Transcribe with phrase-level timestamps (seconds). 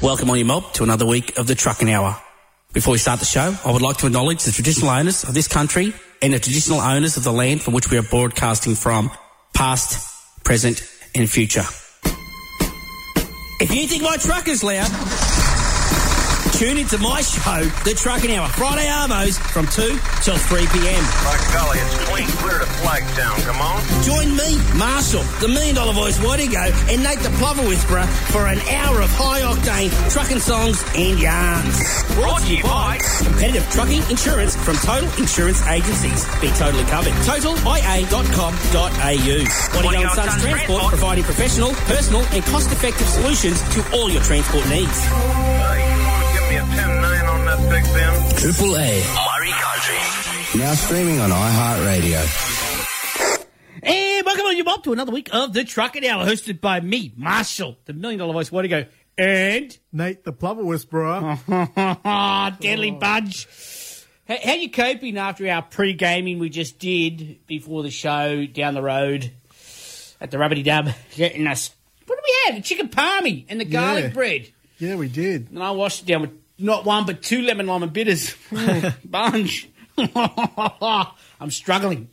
[0.00, 2.16] Welcome on your mob to another week of the Trucking Hour.
[2.72, 5.48] Before we start the show, I would like to acknowledge the traditional owners of this
[5.48, 9.10] country and the traditional owners of the land from which we are broadcasting from,
[9.54, 11.64] past, present, and future.
[13.60, 14.88] If you think my truck is loud,
[16.58, 21.04] tune into my show, The Trucking Hour, Friday Armos from 2 till 3 p.m.
[21.22, 23.38] By golly, it's clean clear to Flagtown.
[23.46, 23.78] Come on.
[24.02, 28.02] Join me, Marshall, the Million Dollar Voice Wadigo, and Nate the Plover Whisperer
[28.34, 31.78] for an hour of high octane trucking songs and yarns.
[32.14, 36.26] Brought to you by Competitive trucking insurance from Total Insurance Agencies.
[36.40, 37.12] Be totally covered.
[37.22, 38.58] TotalIA.com.au.
[39.78, 45.57] Wadigo and Sons Transport, providing professional, personal, and cost-effective solutions to all your transport needs.
[47.68, 49.02] Triple A.
[49.12, 50.58] Murray Country.
[50.58, 52.24] Now streaming on iHeartRadio.
[53.82, 57.12] And welcome on your mob to another week of the Trucking Hour, hosted by me,
[57.14, 61.38] Marshall, the Million Dollar Voice Wadigo, and Nate the Plover Whisperer.
[62.60, 62.98] Deadly oh.
[62.98, 63.46] Budge.
[64.26, 68.82] How, how you coping after our pre-gaming we just did before the show down the
[68.82, 69.30] road
[70.22, 70.88] at the Rubbity Dub?
[71.16, 71.70] Getting us,
[72.06, 72.54] what did we have?
[72.62, 74.10] The chicken palmy and the garlic Yeah.
[74.10, 74.48] bread.
[74.78, 75.50] Yeah, we did.
[75.50, 78.34] And I washed it down with not one but two lemon lime and bitters.
[79.04, 79.68] Bunch.
[79.98, 82.08] I'm struggling.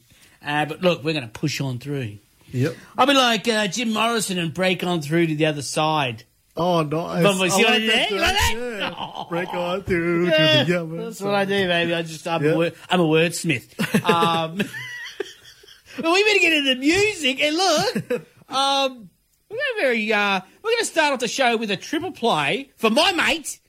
[0.46, 2.20] Uh, but look, we're going to push on through.
[2.52, 2.76] Yep.
[2.98, 6.24] I'll be like uh, Jim Morrison and break on through to the other side.
[6.56, 7.24] Oh, nice.
[7.24, 8.12] But was I you like that?
[8.12, 8.54] You like that?
[8.80, 8.96] yeah.
[8.98, 9.26] Oh.
[9.28, 11.94] Break on through Yeah, to the other that's what I do, baby.
[11.94, 13.74] I just I'm, a, word, I'm a wordsmith.
[14.10, 18.28] Um, but we better get into the music and look.
[18.48, 19.10] Um,
[19.50, 20.14] we're going to very.
[20.14, 23.60] Uh, we're going to start off the show with a triple play for my mate,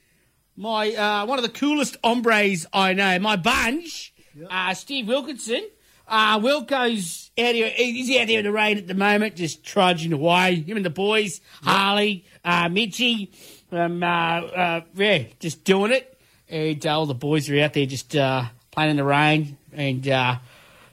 [0.57, 4.13] my uh, one of the coolest hombres I know, my bunch,
[4.51, 5.69] uh, Steve Wilkinson.
[6.09, 7.69] Uh, Wilco's out here.
[7.69, 10.55] He's out there in the rain at the moment, just trudging away.
[10.55, 13.33] Him and the boys, Harley, uh, Mitchy,
[13.73, 16.17] um, uh, uh, yeah, just doing it.
[16.49, 20.07] And uh, all the boys are out there just uh, playing in the rain and
[20.07, 20.37] uh,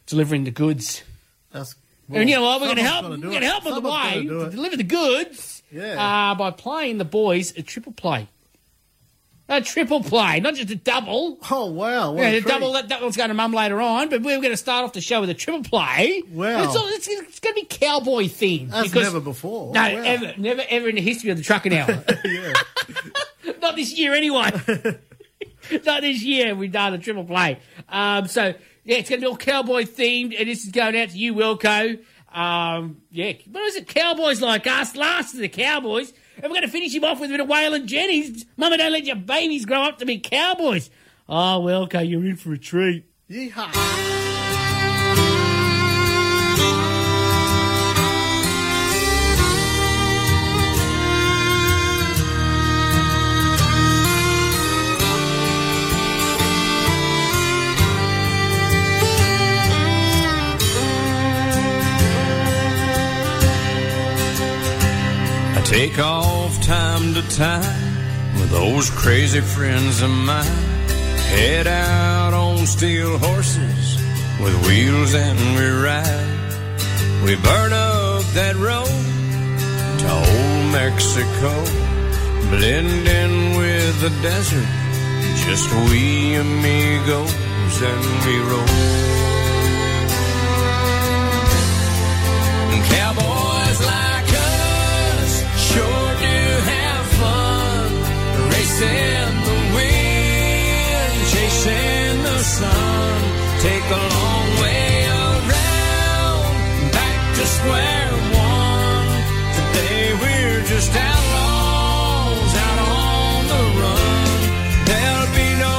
[0.07, 1.03] delivering the goods.
[1.51, 1.75] That's,
[2.11, 2.61] and you know what?
[2.61, 3.03] We're going to help.
[3.05, 5.61] We're going to help on the way to deliver the goods.
[5.71, 6.31] Yeah.
[6.31, 8.27] Uh, by playing the boys a triple play.
[9.55, 11.37] A triple play, not just a double.
[11.51, 12.15] Oh, wow.
[12.15, 12.45] Yeah, a treat.
[12.51, 14.93] double that, that one's going to mum later on, but we're going to start off
[14.93, 16.23] the show with a triple play.
[16.31, 16.63] Wow.
[16.63, 18.69] It's, all- it's, it's going to be cowboy themed.
[18.71, 19.73] That's because- never before.
[19.73, 20.01] No, Wow.
[20.03, 22.03] ever, never, ever in the history of the trucking hour.
[22.25, 22.53] Yeah.
[23.61, 24.51] Not this year, anyway.
[25.85, 26.55] Not this year.
[26.55, 27.59] We've done a triple play.
[27.89, 28.53] Um, so
[28.83, 31.33] yeah, it's going to be all cowboy themed, and this is going out to you,
[31.33, 31.99] Wilco.
[32.33, 33.87] Um, yeah, what is it?
[33.87, 37.29] Cowboys like us, last of the Cowboys, and we're going to finish him off with
[37.29, 38.45] a bit of Waylon Jennings.
[38.57, 40.89] Mama, don't let your babies grow up to be cowboys.
[41.27, 43.05] Oh, well, okay, you're in for a treat.
[43.29, 44.22] Yeehaw.
[65.73, 67.95] Take off time to time
[68.39, 70.59] with those crazy friends of mine.
[71.33, 73.85] Head out on steel horses
[74.39, 76.41] with wheels and we ride.
[77.25, 78.99] We burn up that road
[80.01, 81.53] to old Mexico,
[82.51, 84.69] blend in with the desert.
[85.45, 88.73] Just we amigos and we roll.
[92.93, 93.42] Cowboys
[98.83, 103.21] racing the wind, chasing the sun.
[103.61, 108.11] Take a long way around, back to square
[108.51, 109.09] one.
[109.57, 114.39] Today we're just outlaws out on the run.
[114.89, 115.77] There'll be no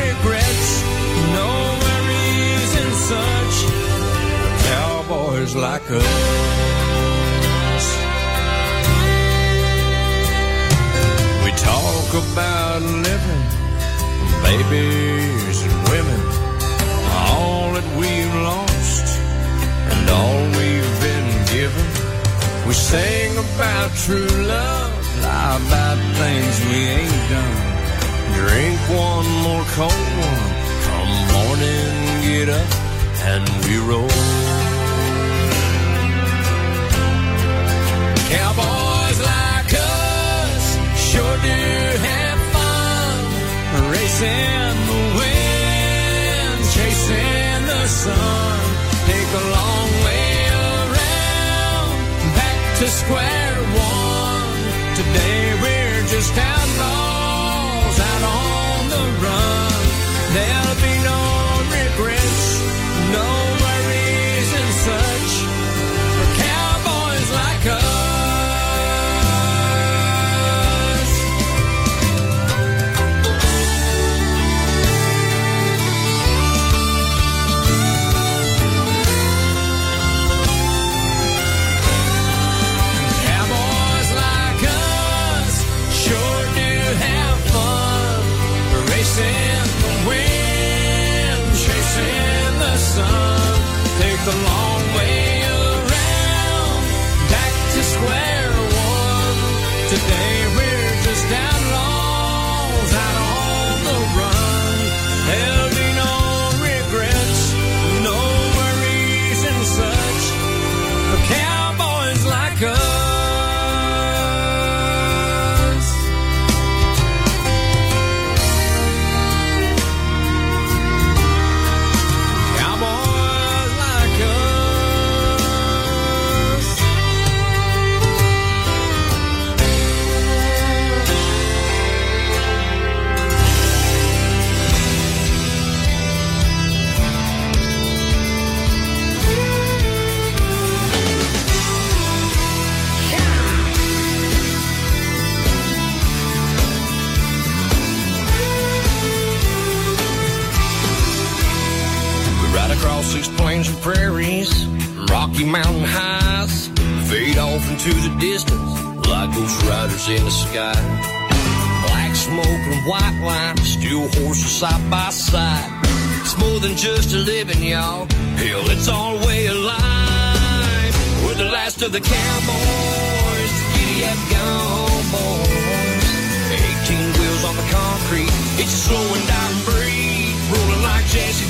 [0.00, 0.68] regrets,
[1.38, 1.50] no
[1.84, 3.56] worries and such
[4.68, 6.77] cowboys like us.
[12.78, 13.44] About living,
[14.42, 16.20] babies and women,
[17.26, 19.06] all that we've lost
[19.92, 21.86] and all we've been given.
[22.66, 27.58] We sing about true love, lie about things we ain't done.
[28.38, 30.50] Drink one more cold one,
[30.86, 31.94] come morning,
[32.26, 32.70] get up
[33.32, 34.14] and we roll.
[38.30, 40.64] Cowboys like us
[41.10, 42.27] sure do have
[43.90, 48.60] Racing the wind, chasing the sun.
[49.06, 50.28] Take a long way
[50.60, 51.90] around,
[52.36, 54.60] back to square one.
[54.94, 59.82] Today we're just outlaws out on the run.
[60.36, 61.47] There'll be no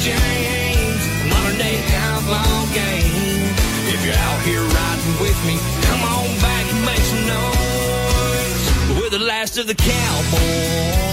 [0.01, 1.03] James.
[1.31, 3.55] Modern day outlaw game.
[3.95, 5.57] If you're out here riding with me,
[5.87, 9.01] come on back and make some noise.
[9.01, 11.09] We're the last of the cowboys.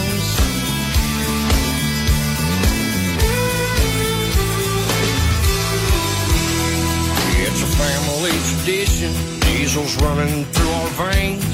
[7.46, 9.12] It's a family tradition.
[9.42, 11.46] Diesels running through our veins.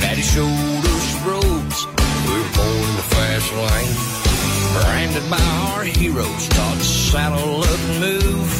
[0.00, 1.86] Daddy showed us the ropes.
[2.26, 4.27] We were born in the fast lane.
[4.74, 5.40] Branded by
[5.72, 8.50] our heroes, taught saddle up and move.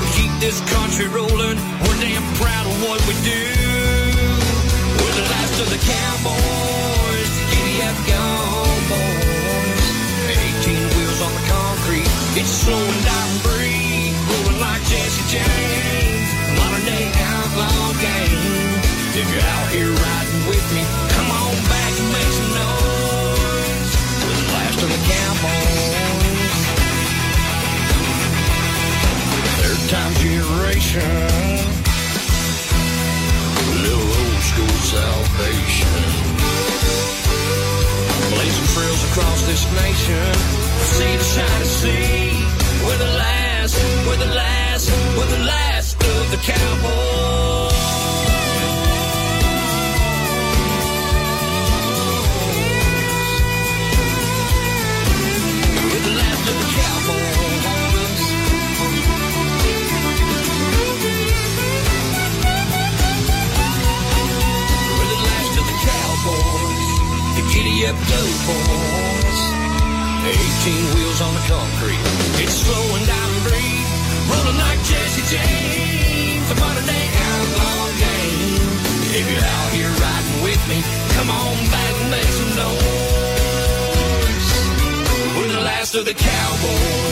[0.00, 1.58] We keep this country rolling.
[1.82, 3.44] We're damn proud of what we do.
[5.00, 7.30] We're the last of the cowboys.
[7.50, 9.86] Giddy up, gone boys.
[10.62, 12.08] 18 wheels on the concrete.
[12.38, 14.14] It's slow and dying breed.
[14.30, 16.28] Rolling like Jesse James.
[16.56, 18.70] Modern day outlaw game.
[19.18, 20.09] If you're out here
[30.50, 31.00] generation.
[33.82, 36.02] Little old school salvation.
[38.34, 40.34] Blazing trails across this nation.
[40.94, 42.44] Sea to shine sea.
[42.86, 43.76] We're the last,
[44.06, 47.39] we're the last, we're the last of the cowboys.
[67.86, 69.40] Up boys.
[70.26, 72.02] 18 wheels on the concrete.
[72.42, 73.86] It's slow and down breed.
[74.28, 76.50] Rolling like Jesse James.
[76.50, 78.68] A modern day outlaw game.
[79.16, 80.82] If you're out here riding with me,
[81.16, 84.48] come on back and make some noise.
[85.36, 87.09] We're the last of the cowboys.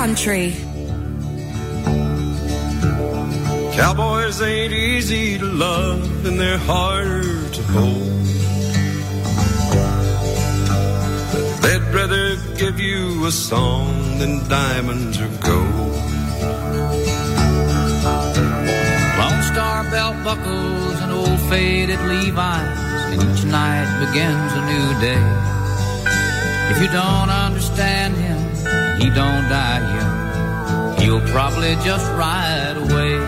[0.00, 0.54] Country.
[3.76, 8.20] Cowboys ain't easy to love and they're harder to hold.
[11.60, 15.94] They'd rather give you a song than diamonds or gold.
[19.20, 22.78] Lone Star belt buckles and old faded Levi's,
[23.12, 25.26] and each night begins a new day.
[26.72, 28.29] If you don't understand him,
[29.00, 31.00] he don't die young.
[31.00, 33.18] He'll probably just ride away.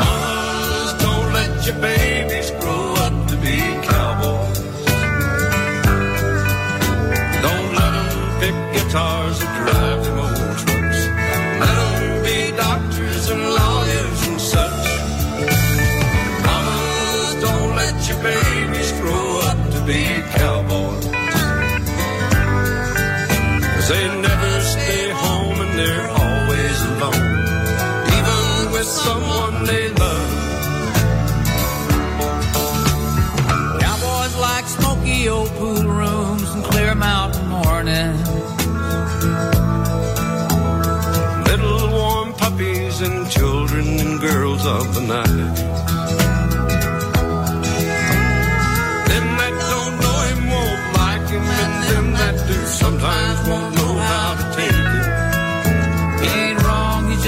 [0.00, 3.58] Mamas, don't let your babies grow up to be
[3.88, 4.58] cowboys.
[7.46, 9.79] Don't let pick guitars or drive
[23.90, 27.26] they never stay home and they're always alone.
[28.18, 29.89] Even with someone they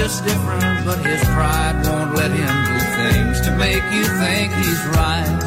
[0.03, 4.85] just different, but his pride won't let him do things to make you think he's
[4.87, 5.42] right.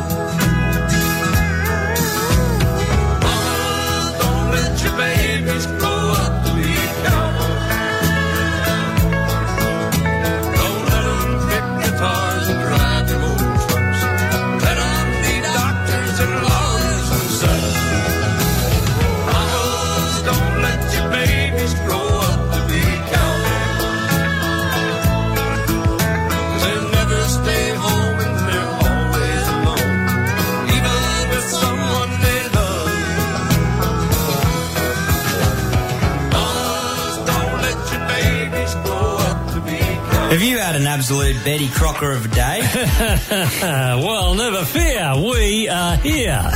[40.56, 42.60] You had an absolute Betty Crocker of a day?
[44.00, 46.50] well, never fear, we are here.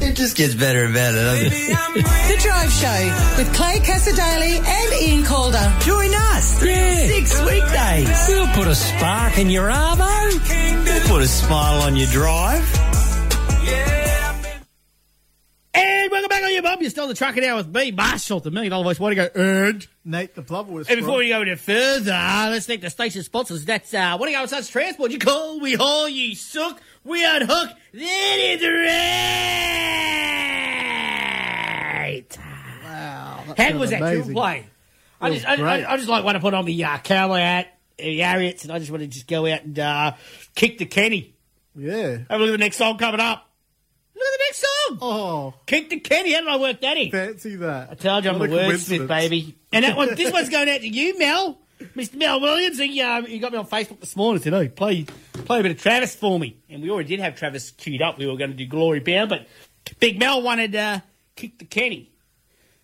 [0.00, 2.04] it just gets better and better, doesn't it?
[2.04, 5.74] The Drive Show with Clay Casadale and Ian Calder.
[5.80, 6.64] Join us.
[6.64, 7.08] Yeah.
[7.08, 8.26] Six weekdays.
[8.28, 10.50] We'll put a spark in your arvo.
[10.50, 10.84] Eh?
[10.84, 12.79] We'll put a smile on your drive.
[17.10, 19.00] The truck now with me, Marshall, the million dollar voice.
[19.00, 19.88] Wadigo earned?
[20.04, 20.88] Nate the plumber was.
[20.88, 23.64] And before we go any further, let's thank the station sponsors.
[23.64, 25.10] That's uh, Wadigo such transport?
[25.10, 27.70] You call, we haul, you suck, we unhook.
[27.92, 28.62] That is
[31.98, 32.38] right.
[32.84, 34.22] Wow, that How was that amazing.
[34.26, 34.68] triple play?
[35.20, 35.54] I just, I.
[35.54, 38.72] I, I just like want to put on the uh, cowboy hat, uh, Harriets, and
[38.72, 40.12] I just want to just go out and uh,
[40.54, 41.34] kick the Kenny.
[41.74, 42.18] Yeah.
[42.30, 43.49] Have a look at the next song coming up.
[44.20, 44.98] Look at the next song.
[45.00, 46.34] Oh, Kick the Kenny.
[46.34, 47.10] How did I work that in?
[47.10, 47.90] fancy that.
[47.90, 49.56] I told you I'm What a a wordsmith, baby.
[49.72, 51.58] And that one, this one's going out to you, Mel,
[51.96, 52.16] Mr.
[52.16, 52.78] Mel Williams.
[52.78, 54.42] He, uh, he got me on Facebook this morning.
[54.42, 57.34] Said, "Oh, play, play a bit of Travis for me." And we already did have
[57.36, 58.18] Travis queued up.
[58.18, 59.46] We were going to do Glory Bound, but
[60.00, 61.00] Big Mel wanted uh,
[61.34, 62.10] kick the Kenny.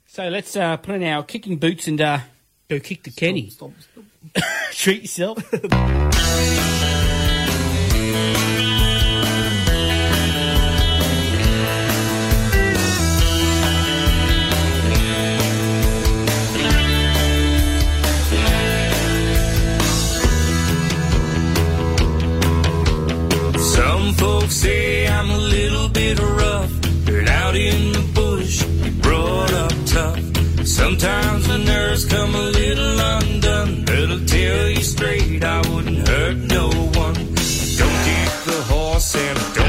[0.06, 2.20] So let's uh, put on our kicking boots and uh,
[2.70, 3.50] go kick the Kenny.
[3.50, 3.72] Stop,
[4.32, 4.44] stop.
[4.72, 5.36] Treat yourself.
[24.18, 26.72] folks say I'm a little bit rough,
[27.04, 30.20] but out in the bush, you brought up tough.
[30.66, 36.36] Sometimes the nerves come a little undone, but I'll tell you straight, I wouldn't hurt
[36.36, 36.68] no
[37.04, 37.14] one.
[37.80, 39.65] Don't kick the horse and don't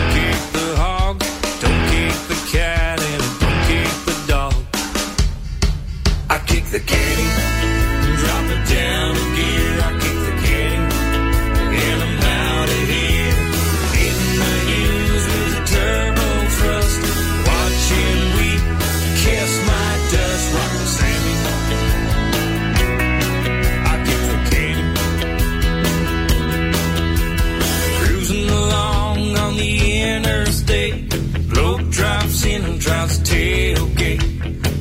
[32.37, 34.21] Drops in a tailgate.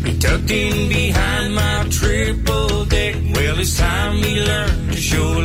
[0.06, 3.14] He tucked in behind my triple deck.
[3.34, 5.40] Well, it's time he learned to show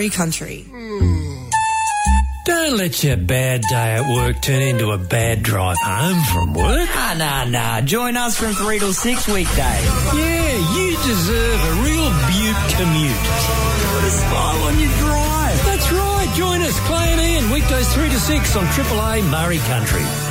[0.00, 0.64] Murray Country.
[0.66, 1.50] Hmm.
[2.46, 6.88] Don't let your bad day at work turn into a bad drive home from work.
[6.92, 7.82] Ah, nah, nah.
[7.82, 9.56] Join us from 3 till 6 weekdays.
[10.16, 13.24] Yeah, you deserve a real butte commute.
[13.92, 15.64] Put a smile on your drive.
[15.66, 16.32] That's right.
[16.34, 20.29] Join us, Clay and Ian, weekdays 3 to 6 on AAA Murray Country.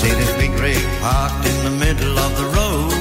[0.00, 2.92] see this big rig parked in the middle of the road.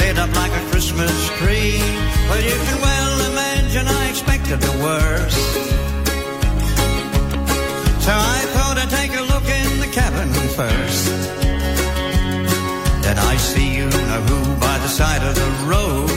[0.00, 1.80] Lit up like a Christmas tree,
[2.28, 5.46] Well, you can well imagine I expected the worst.
[8.06, 11.06] So I thought I'd take a look in the cabin first.
[13.04, 16.10] Then I see you know who by the side of the road.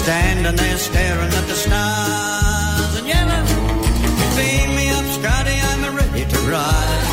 [0.00, 3.46] Standing there staring at the stars and yelling,
[6.32, 7.06] to ride.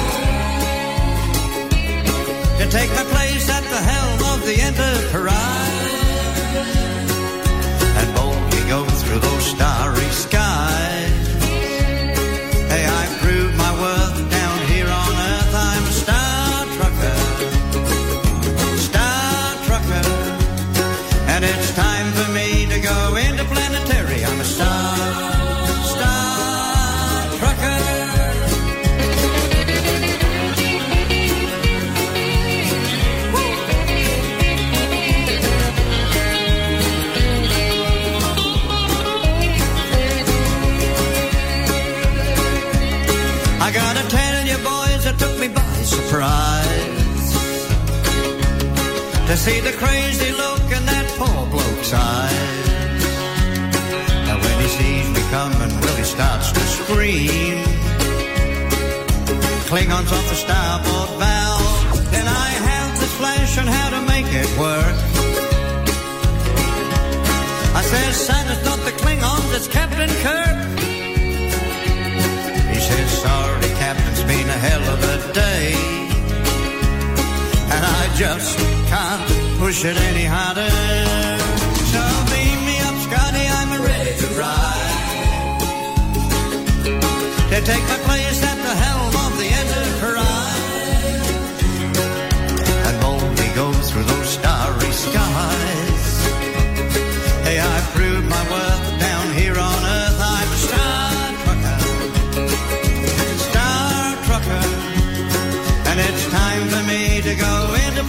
[2.59, 5.87] To take my place at the helm of the Enterprise
[7.99, 10.86] and boldly go through those starry skies.
[46.07, 47.33] Surprise
[49.27, 53.03] to see the crazy look in that poor bloke's eyes.
[54.29, 57.59] And when he sees me coming, well, he starts to scream.
[59.67, 61.57] Klingons off the starboard bow.
[62.11, 64.97] Then I have this flash on how to make it work.
[67.75, 68.63] I says, son, it's
[78.17, 78.57] just
[78.89, 80.67] can't push it any harder.
[81.93, 82.01] So
[82.31, 85.59] beam me up, Scotty, I'm ready to ride.
[87.51, 89.16] To take my place at the helm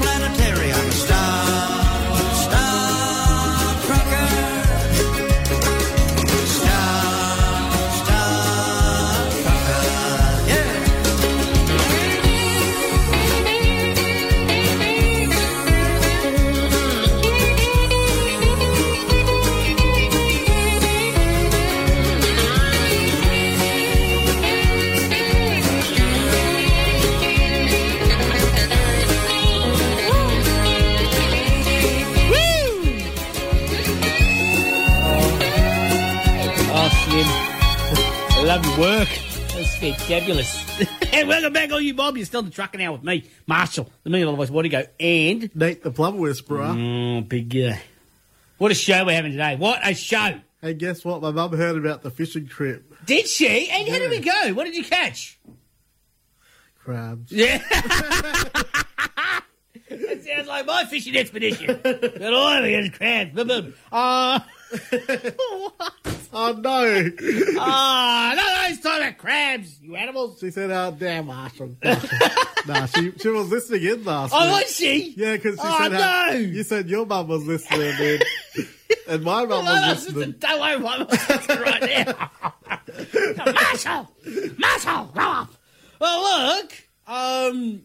[0.00, 0.47] go
[38.78, 39.08] work.
[39.08, 41.12] That's fantabulous.
[41.12, 42.16] and welcome back, all you mob.
[42.16, 44.86] You're still in the truck now with me, Marshall, the million dollar voice, Wadigo?
[45.00, 46.62] And Nate the Plover Whisperer.
[46.62, 47.82] Oh, big guy.
[48.58, 49.56] What a show we're having today.
[49.56, 50.40] What a show.
[50.60, 51.22] Hey, guess what?
[51.22, 52.94] My mum heard about the fishing trip.
[53.04, 53.68] Did she?
[53.68, 54.54] And how did we go?
[54.54, 55.38] What did you catch?
[56.78, 57.32] Crabs.
[57.32, 57.62] Yeah.
[59.90, 61.80] That sounds like my fishing expedition.
[61.82, 63.34] but all we get crabs.
[63.34, 63.74] Boom, boom.
[63.90, 64.38] Uh,
[66.30, 67.10] Oh, no.
[67.58, 70.38] ah, no, those talking about crabs, you animals.
[70.40, 71.74] She said, oh, damn, Marshall.
[72.66, 74.66] nah, she, she was listening in last Oh, week.
[74.66, 75.14] was she?
[75.16, 76.36] Yeah, because she Oh, said how- no.
[76.38, 78.22] you said your mum was listening, and,
[79.08, 80.34] and my mum no, was listening.
[80.38, 80.98] don't worry my
[81.48, 82.30] right now.
[83.52, 84.10] Marshall!
[84.58, 85.52] Marshall, grow up!
[85.98, 86.72] Well, look,
[87.06, 87.82] um,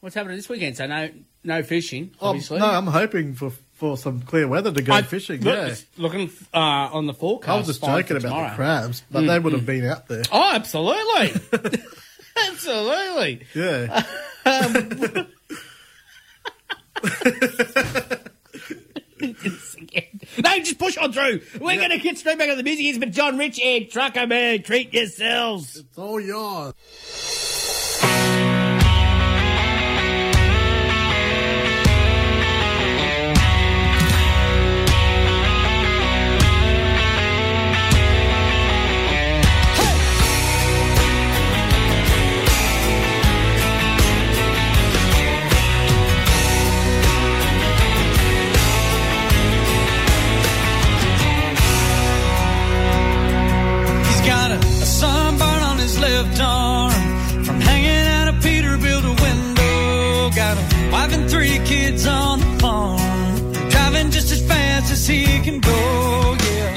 [0.00, 0.76] what's happening this weekend?
[0.76, 1.08] So no,
[1.44, 2.58] no fishing, Oh, obviously.
[2.58, 5.40] no, I'm hoping for, for some clear weather to go I- fishing.
[5.42, 5.74] look, yeah.
[5.96, 7.48] Looking uh, on the forecast.
[7.48, 8.48] I was just joking about tomorrow.
[8.50, 9.66] the crabs, but Mm, they would have mm.
[9.66, 10.22] been out there.
[10.32, 11.32] Oh, absolutely.
[12.50, 13.46] absolutely.
[13.54, 14.02] Yeah.
[20.38, 21.40] No, just push on through.
[21.60, 22.86] We're going to get straight back on the music.
[22.86, 24.62] It's been John Rich and Trucker Man.
[24.62, 25.76] Treat yourselves.
[25.76, 26.74] It's all yours.
[56.22, 60.30] Left arm from hanging out a Peterbilt window.
[60.34, 65.24] Got a wife and three kids on the farm, driving just as fast as he
[65.46, 66.36] can go.
[66.44, 66.74] Yeah.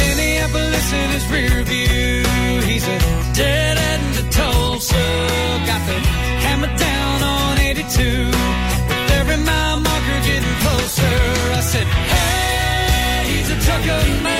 [0.00, 2.60] Minneapolis in his rear view.
[2.62, 2.98] He's a
[3.34, 3.79] dead
[13.82, 14.39] trucker man.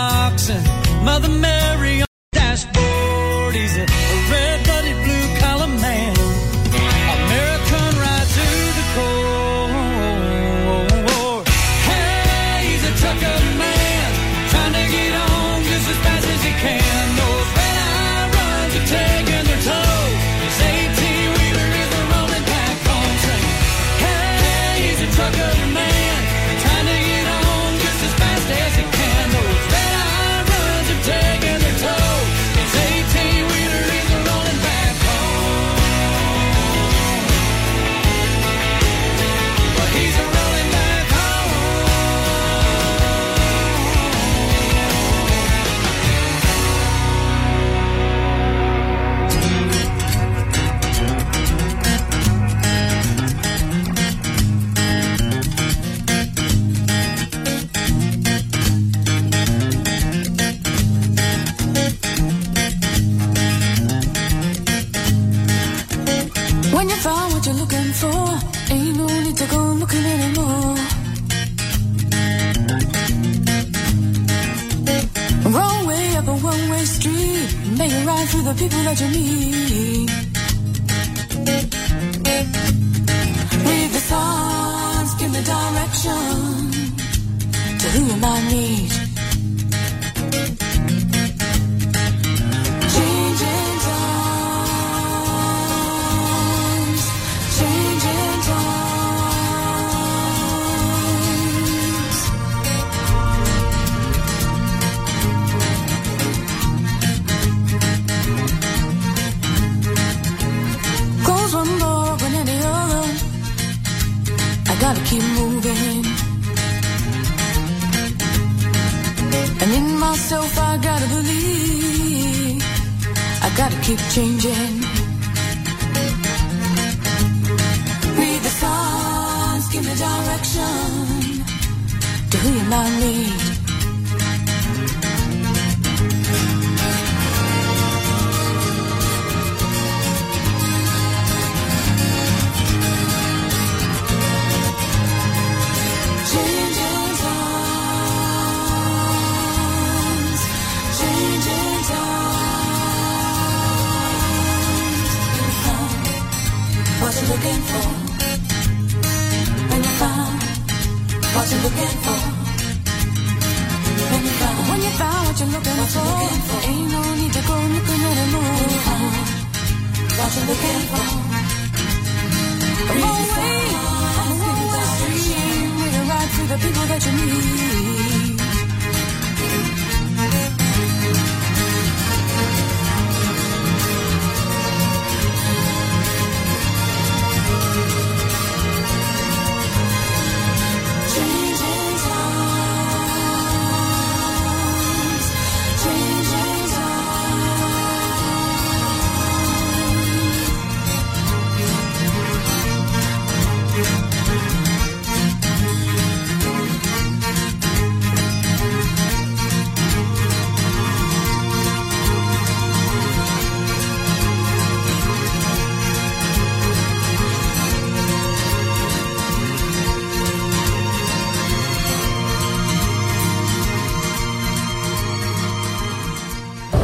[1.03, 1.80] Mother Mary.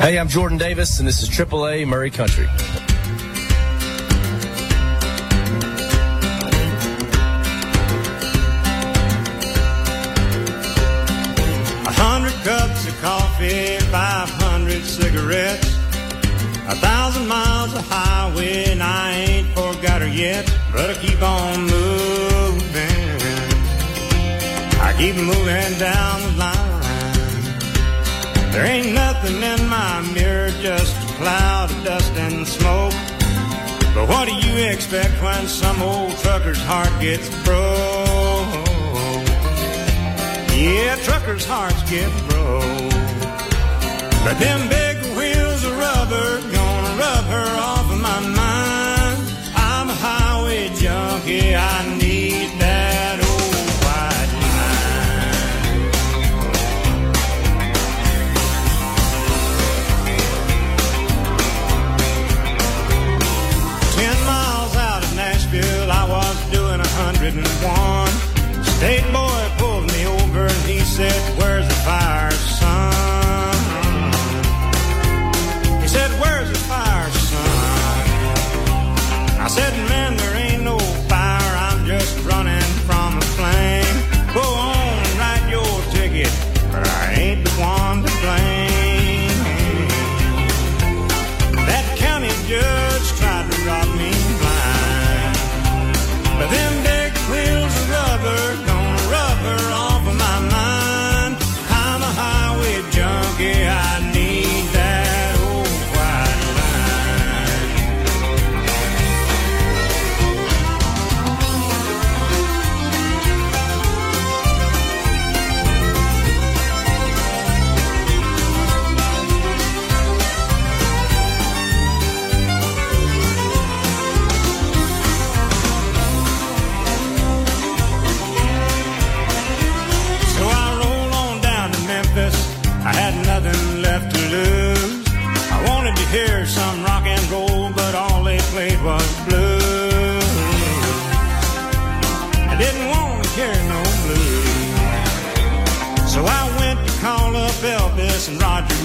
[0.08, 2.46] Hey, I'm Jordan Davis, and this is AAA Murray Country.
[2.46, 2.50] A
[11.92, 15.76] hundred cups of coffee, 500 cigarettes,
[16.70, 21.64] a thousand miles of highway, and I ain't forgot her yet, but I keep on
[21.64, 22.78] moving.
[24.80, 26.67] I keep moving down the line.
[28.58, 32.92] There ain't nothing in my mirror, just a cloud of dust and smoke.
[33.94, 38.66] But what do you expect when some old trucker's heart gets broke?
[40.58, 42.64] Yeah, truckers' hearts get broke.
[44.26, 44.87] But them big
[68.78, 72.47] State boy pulled me over and he said, Where's the fire?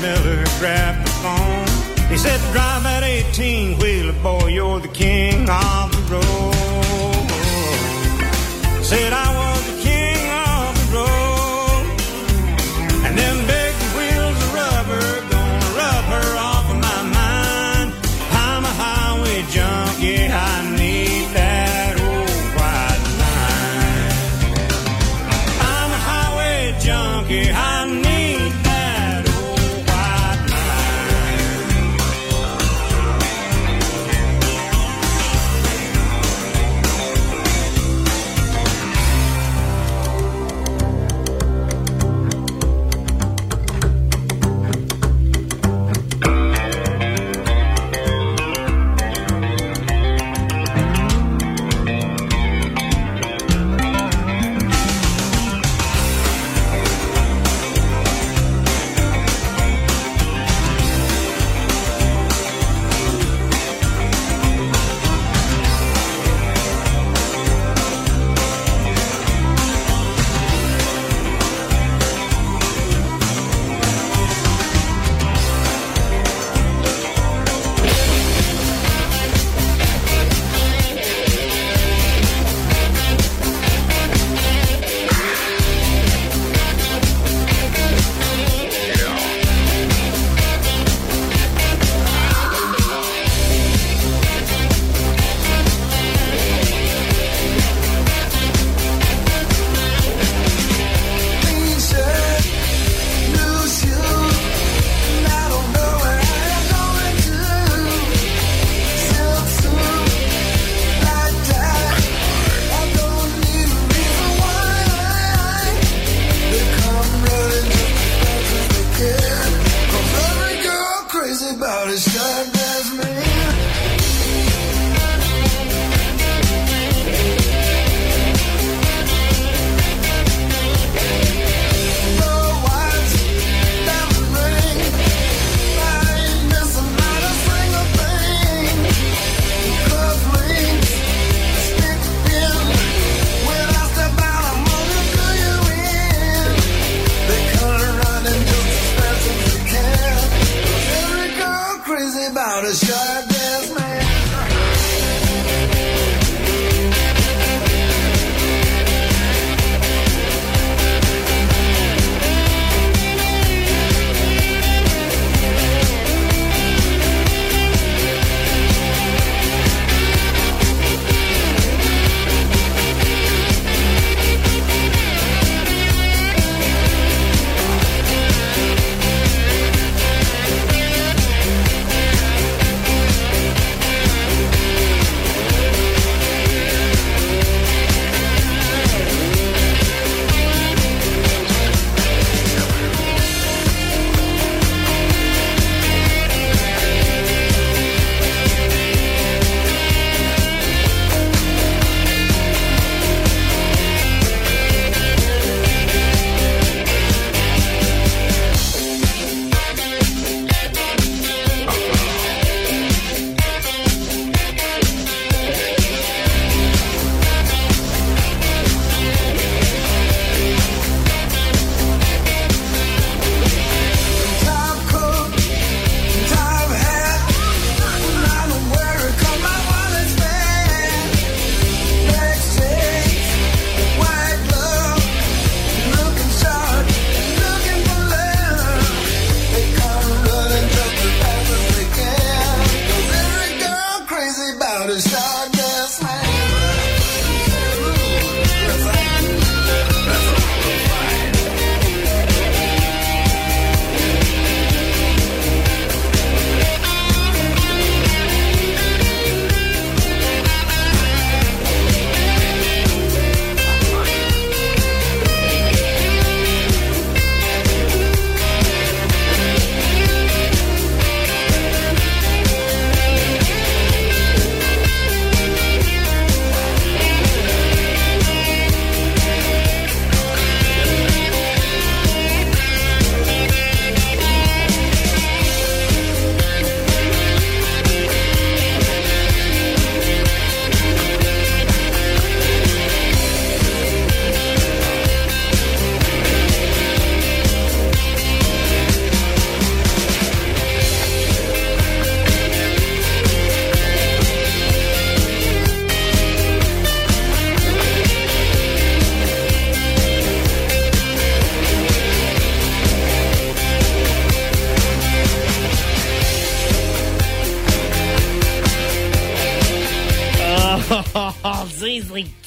[0.03, 2.09] Miller grabbed the phone.
[2.11, 6.53] He said, Drive that 18 wheeler, boy, you're the king of the road.
[8.85, 9.42] Said, I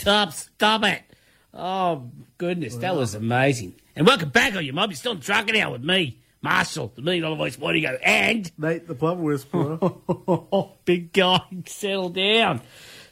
[0.05, 1.01] Top, stop it.
[1.51, 3.73] Oh, goodness, that was amazing.
[3.95, 4.91] And welcome back on you, mob.
[4.91, 7.57] You're still trucking out with me, Marshall, the million dollar voice.
[7.57, 7.97] Wadigo?
[8.03, 9.79] And Nate, the Plover Whisperer.
[9.81, 12.61] oh, big guy, settle down.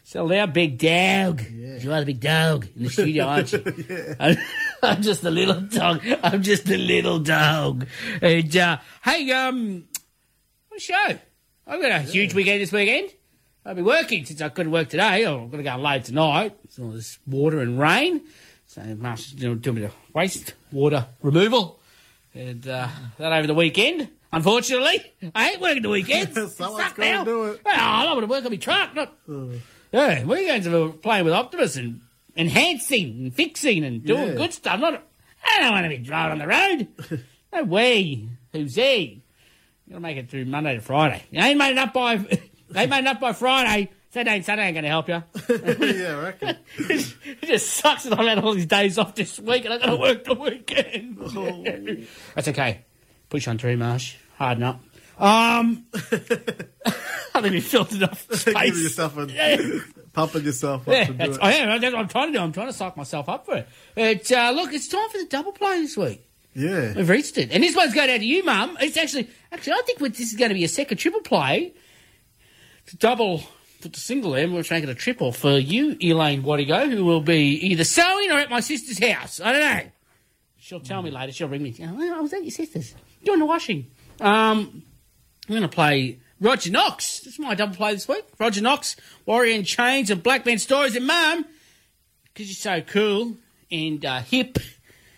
[0.03, 1.41] Settle down, big dog.
[1.51, 1.77] Yeah.
[1.77, 4.15] You are the big dog in the studio, aren't you?
[4.19, 4.37] I'm,
[4.83, 6.05] I'm just a little dog.
[6.21, 7.87] I'm just a little dog.
[8.21, 9.85] And, uh, hey, um,
[10.69, 11.17] what show.
[11.65, 13.09] I've got a huge weekend this weekend.
[13.66, 15.26] I'll be working since I couldn't work today.
[15.26, 16.57] I'm going to go and load tonight.
[16.66, 18.22] It's all this water and rain.
[18.66, 21.80] So Marshall's you know, doing a bit of waste water removal.
[22.34, 22.88] And uh,
[23.20, 24.09] that over the weekend.
[24.32, 26.34] Unfortunately, I ain't working the weekends.
[26.55, 27.24] Someone's gotta now.
[27.24, 27.61] do it.
[27.64, 28.95] Well, I don't want to work on my truck.
[28.95, 29.14] Not,
[29.91, 32.01] yeah, weekends are going to be playing with Optimus and
[32.36, 34.34] enhancing and fixing and doing Yeah.
[34.34, 34.80] good stuff.
[34.80, 35.03] Not,
[35.45, 37.24] I don't want to be driving on the road.
[37.53, 38.28] no way.
[38.51, 39.22] Who's he?
[39.86, 41.24] You've gotta make it through Monday to Friday.
[41.30, 42.18] You ain't made it up by
[42.76, 43.89] ain't made up by Friday.
[44.11, 45.24] Saturday and Sunday ain't gonna help you.
[45.49, 46.57] yeah, I reckon.
[46.78, 49.95] it just sucks that I've had all these days off this week and I've gotta
[49.95, 51.17] work the weekend.
[52.36, 52.82] That's okay.
[53.30, 54.15] Push on through, Marsh.
[54.38, 54.82] Harden up.
[55.17, 55.86] Um
[57.36, 58.84] I think we filled enough Give space.
[58.84, 59.80] yourself a, Yeah.
[60.13, 61.38] pumping yourself up Yeah, to do it.
[61.41, 61.82] I am.
[61.82, 62.43] That's what I'm trying to do.
[62.43, 63.67] I'm trying to psych myself up for it.
[63.95, 66.28] It's, uh, look, it's time for the double play this week.
[66.53, 66.93] Yeah.
[66.93, 67.51] We've reached it.
[67.51, 68.78] And this one's going out to you, Mum.
[68.80, 71.74] It's actually, actually, I think this is going to be a second triple play.
[72.91, 73.43] A double,
[73.81, 77.05] put the single there, and we'll make it a triple for you, Elaine Wadigo, who
[77.05, 79.39] will be either sewing or at my sister's house.
[79.39, 79.91] I don't know.
[80.57, 81.31] She'll tell me later.
[81.31, 81.75] She'll ring me.
[81.81, 83.88] Oh, I was at your sister's doing the washing.
[84.21, 84.84] Um,
[85.47, 87.19] I'm going to play Roger Knox.
[87.19, 88.23] This is my double play this week.
[88.39, 90.95] Roger Knox, Warrior in Chains, and Black Man Stories.
[90.95, 91.45] And Mum,
[92.34, 93.36] because you're so cool
[93.71, 94.57] and uh, hip,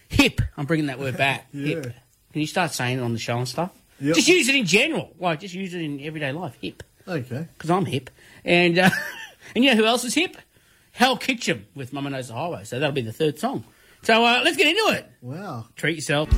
[0.09, 0.41] hip.
[0.57, 1.49] I'm bringing that word back.
[1.53, 1.84] Hip.
[1.84, 3.72] Can you start saying it on the show and stuff?
[3.99, 4.16] Yep.
[4.16, 5.13] Just use it in general.
[5.20, 6.57] Like, just use it in everyday life.
[6.61, 6.84] Hip.
[7.08, 7.47] Okay.
[7.58, 8.10] Because I'm hip.
[8.43, 8.89] And uh,
[9.56, 10.38] and you know who else is hip?
[10.93, 12.64] Hal Ketchum with Mama Knows the Highway.
[12.64, 13.66] So that'll be the third song.
[14.03, 15.10] So uh, let's get into it.
[15.22, 15.66] Wow.
[15.76, 16.30] Treat yourself.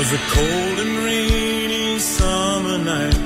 [0.00, 3.18] Was a cold and rainy summer night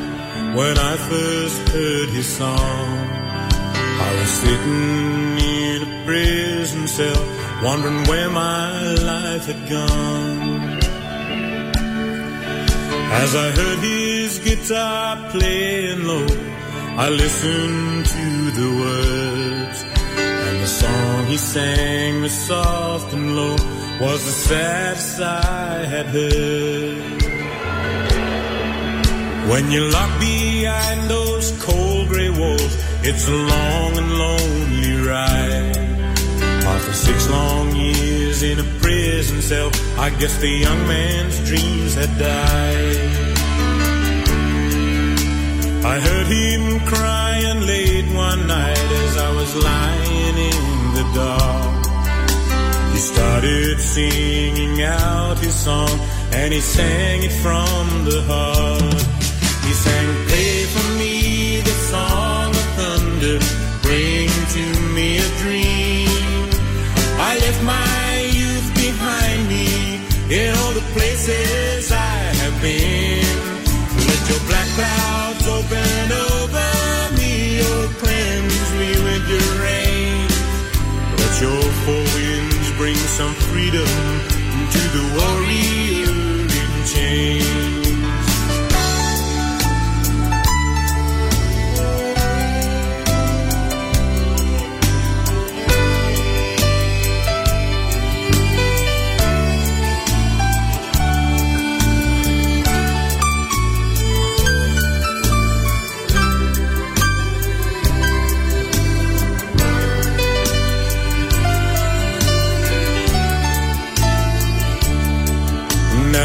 [0.59, 2.89] when I first heard his song.
[4.07, 7.23] I was sitting in a prison cell,
[7.63, 8.73] wondering where my
[9.13, 10.63] life had gone.
[13.23, 16.27] As I heard his guitar playing low,
[17.05, 18.27] I listened to
[18.59, 19.79] the words,
[20.49, 27.23] and the song he sang was soft and low was the saddest I had heard.
[29.51, 35.77] When you're locked behind those cold gray walls, it's a long and lonely ride.
[36.67, 42.19] After six long years in a prison cell, I guess the young man's dreams had
[42.19, 43.35] died.
[45.85, 51.84] I heard him crying late one night as I was lying in the dark.
[52.95, 55.99] He started singing out his song,
[56.31, 59.03] and he sang it from the heart.
[59.67, 63.39] He sang, Play for me the song of thunder,
[63.83, 64.65] bring to
[64.95, 66.47] me a dream.
[67.19, 69.67] I left my youth behind me
[70.31, 73.37] in all the places I have been.
[74.07, 76.71] Let your black clouds open over
[77.19, 80.29] me, oh, cleanse me with your rain.
[81.19, 81.63] Let your
[83.07, 83.87] some freedom
[84.73, 86.11] to the warrior
[86.43, 87.84] in chains.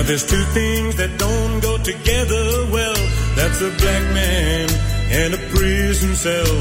[0.10, 2.98] There's two things that don't go together well.
[3.36, 4.68] That's a black man
[5.14, 6.56] and a prison cell.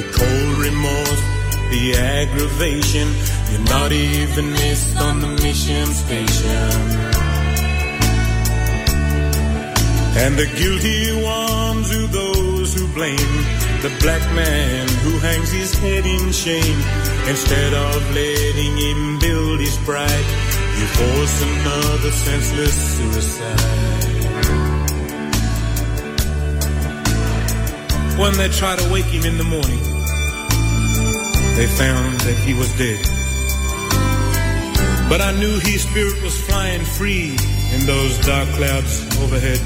[0.00, 1.22] The cold remorse,
[1.68, 3.06] the aggravation.
[3.52, 6.80] You're not even missed on the mission station.
[10.16, 13.36] And the guilty ones are those who blame
[13.84, 16.80] the black man who hangs his head in shame.
[17.28, 24.06] Instead of letting him build his pride, you force another senseless suicide.
[28.18, 29.82] When they tried to wake him in the morning,
[31.56, 33.00] they found that he was dead.
[35.08, 37.36] But I knew his spirit was flying free
[37.72, 39.60] in those dark clouds overhead.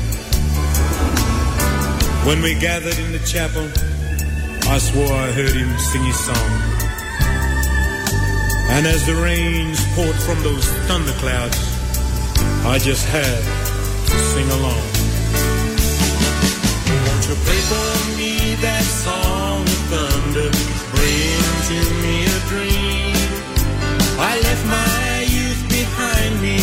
[2.26, 3.66] When we gathered in the chapel,
[4.70, 6.79] I swore I heard him sing his song.
[8.74, 11.58] And as the rains poured from those thunderclouds,
[12.64, 13.42] I just had
[14.08, 14.84] to sing along.
[17.04, 20.48] Won't you play for me that song of thunder?
[20.94, 23.16] Bring to me a dream.
[24.22, 26.60] I left my youth behind me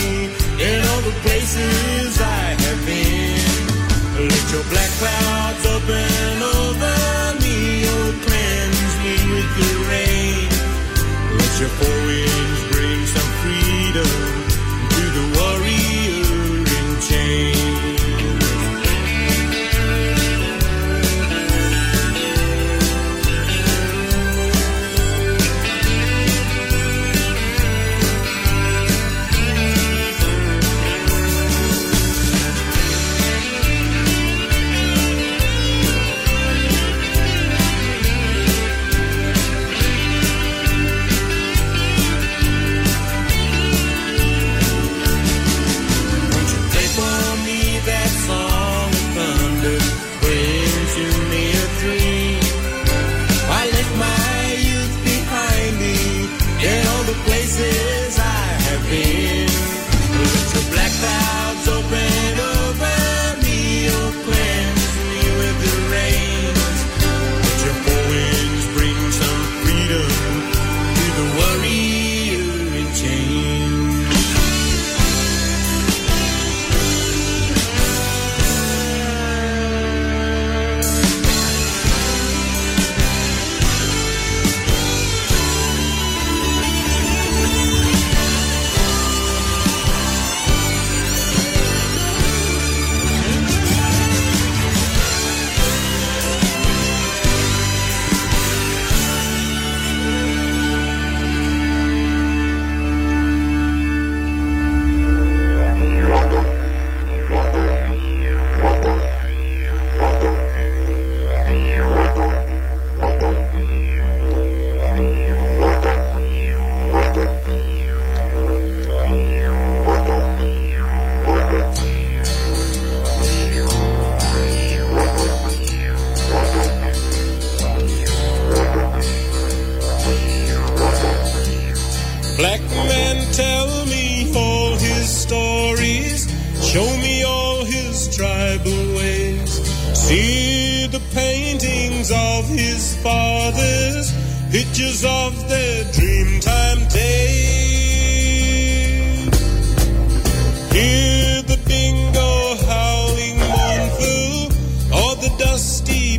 [0.64, 4.28] in all the places I have been.
[4.32, 6.96] Let your black clouds open over
[7.44, 7.58] me,
[7.94, 10.47] oh cleanse me with the rain.
[11.60, 14.47] Your four winds bring some freedom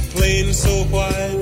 [0.00, 1.37] plain so white.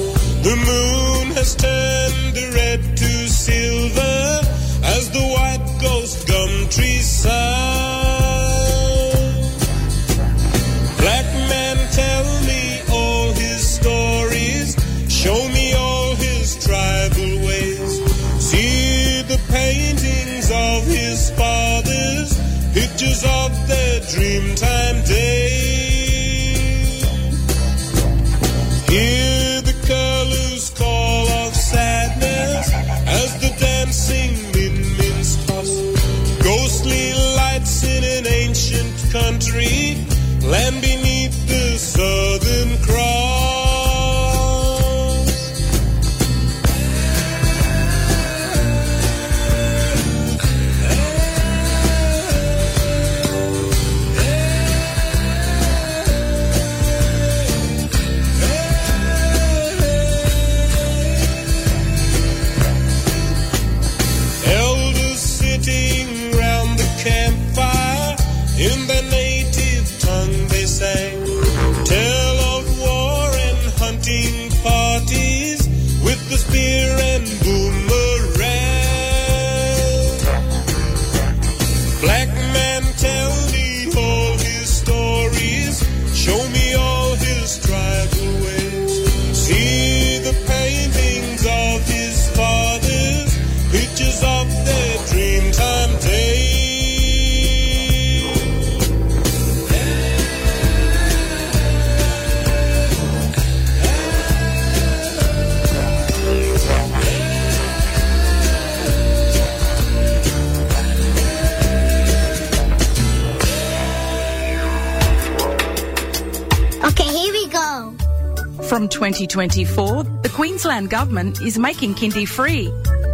[118.77, 122.66] From 2024, the Queensland Government is making kindy free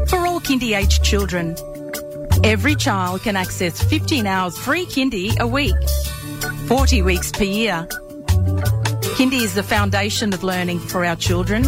[0.08, 1.54] for all kindy aged children.
[2.42, 5.76] Every child can access 15 hours free kindy a week,
[6.66, 7.86] 40 weeks per year.
[9.14, 11.62] Kindy is the foundation of learning for our children.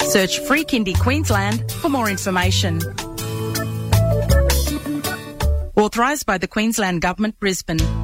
[0.00, 2.80] Search Free Kindy Queensland for more information.
[5.76, 8.01] Authorised by the Queensland Government, Brisbane.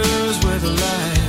[0.00, 1.21] with a light.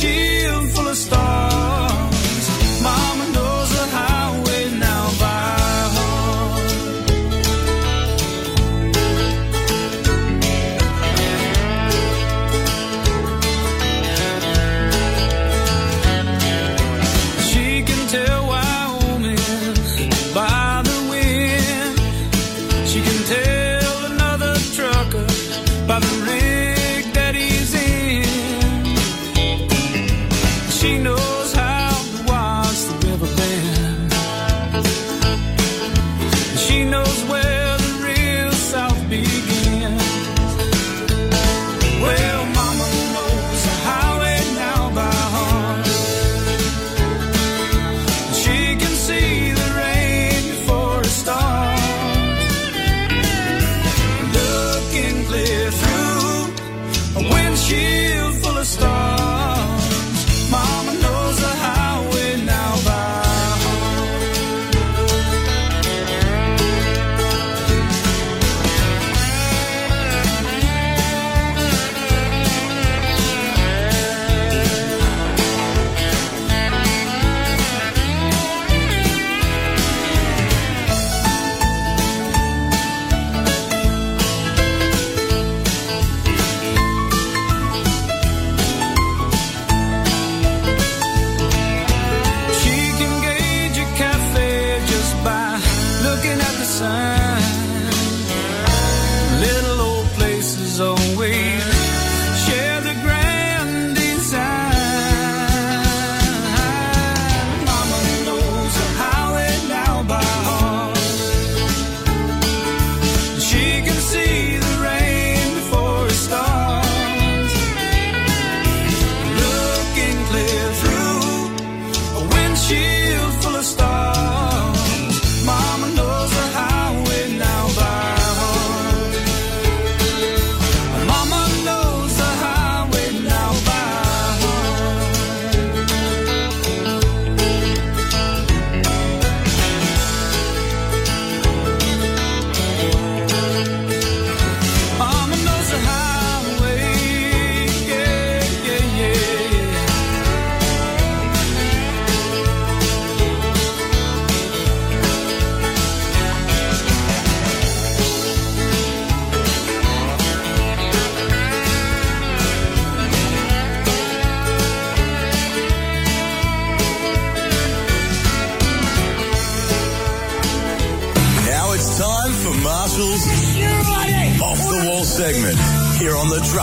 [0.00, 0.37] she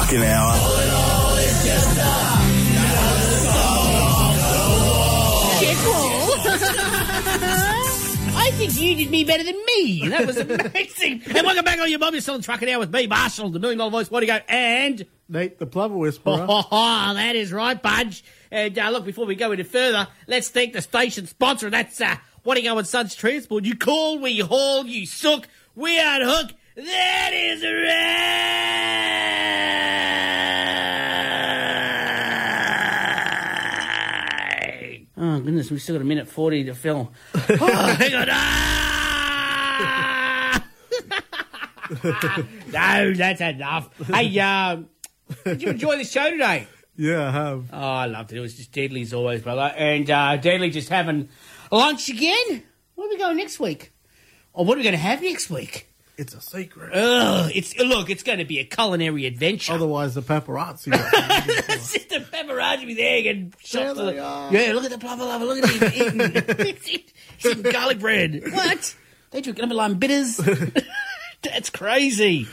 [0.06, 0.52] on the Trucking Hour.
[8.38, 10.08] I think you did me better than me.
[10.10, 11.24] That was amazing.
[11.28, 12.14] and welcome back on your mum.
[12.14, 14.10] You're still on Trucking Hour with me, Marshall, the Million Dollar Voice.
[14.10, 14.42] Wadigo?
[14.48, 16.46] And Nate, the Plover Whisperer.
[16.50, 18.24] Oh, that is right, Budge.
[18.52, 21.70] And uh, look, before we go any further, let's thank the station sponsor.
[21.70, 23.66] That's uh, What Are You Going Sons Transport.
[23.66, 26.52] You call, we haul, you sook, we unhook.
[26.76, 28.05] That is right.
[35.66, 37.10] Goodness, we've still got a minute 40 to film.
[37.34, 38.28] Oh, hang on.
[38.30, 38.62] Ah!
[42.72, 43.90] no, that's enough.
[44.08, 44.90] Hey, um,
[45.44, 46.68] did you enjoy the show today?
[46.96, 47.70] Yeah, I have.
[47.74, 48.38] Oh, I loved it.
[48.38, 49.74] It was just deadly as always, brother.
[49.76, 51.30] And uh, deadly just having
[51.72, 52.64] lunch again.
[52.96, 53.92] Where are we going next week?
[54.54, 55.92] Or what are we going to have next week?
[56.18, 56.94] It's a secret.
[56.94, 59.74] Ugh, it's look, it's going to be a culinary adventure.
[59.74, 60.94] Otherwise, the paparazzi.
[62.16, 63.96] a paparazzi with egg and shot.
[63.96, 65.46] There the- Yeah, look at the plumber lover.
[65.46, 66.76] Look at him eating.
[67.38, 68.42] He's eating garlic bread.
[68.52, 68.96] What?
[69.32, 70.38] They drink lime bitters.
[71.42, 72.48] That's crazy.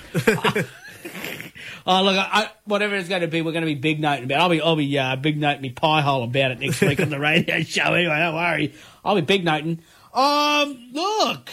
[1.85, 4.37] Oh look, I, whatever it's going to be, we're going to be big noting about.
[4.37, 4.41] it.
[4.41, 7.11] I'll be, I'll be uh, big noting me pie hole about it next week on
[7.11, 7.95] the radio show.
[7.95, 9.81] Anyway, don't worry, I'll be big noting.
[10.15, 11.51] Um, look,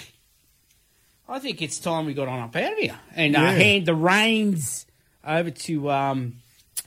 [1.30, 3.52] I think it's time we got on up out of here and uh, Yeah.
[3.52, 4.86] hand the reins
[5.24, 6.38] over to um,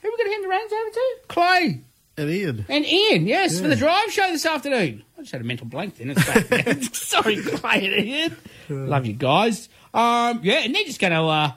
[0.01, 1.15] who are we going to hand the reins over to?
[1.29, 1.81] Clay
[2.17, 2.65] And Ian.
[2.69, 3.25] and Ian.
[3.27, 5.03] Yes, for the drive show this afternoon.
[5.17, 6.09] I just had a mental blank then.
[6.11, 6.83] It's back.
[6.93, 8.89] Sorry, Clay and Ian.
[8.89, 9.69] Love you guys.
[9.93, 11.51] Um, yeah, and they're just going to uh,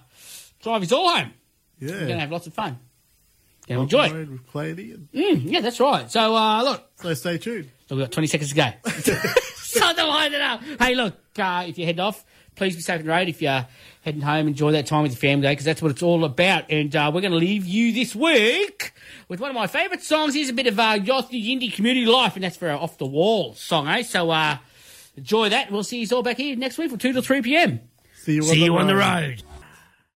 [0.63, 1.33] drive us all home.
[1.81, 1.91] Yeah.
[1.93, 2.79] We're going to have lots of fun.
[3.67, 4.29] Going to enjoy it.
[4.31, 5.09] With Clay and Ian.
[5.13, 6.09] Mm, yeah, that's right.
[6.11, 6.89] So, uh, look.
[6.97, 7.69] So stay tuned.
[7.89, 8.69] So we've got 20 seconds to go.
[9.57, 10.61] Start to line it up.
[10.81, 12.25] Hey, look, uh, if you head off,
[12.57, 13.29] please be safe and the road.
[13.29, 13.67] If you're
[14.03, 16.71] heading home, enjoy that time with your family because that's what it's all about.
[16.71, 18.93] And uh, we're going to leave you this week
[19.29, 20.35] with one of my favourite songs.
[20.35, 23.07] Here's a bit of uh, Yossi Indie Community Life, and that's for our Off the
[23.07, 24.03] Wall song, eh?
[24.03, 24.59] So uh,
[25.17, 25.71] enjoy that.
[25.71, 27.81] We'll see you all back here next week from 2 to 3 p.m.
[28.15, 29.03] See you on See the you on the road.
[29.29, 29.43] road.